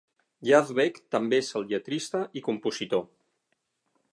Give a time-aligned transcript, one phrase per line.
[0.51, 3.05] Yazbek també és el lletrista i compositor.